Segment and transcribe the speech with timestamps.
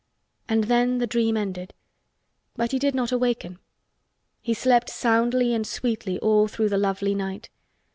[0.49, 1.75] And then the dream ended.
[2.55, 3.59] But he did not awaken.
[4.41, 7.49] He slept soundly and sweetly all through the lovely night.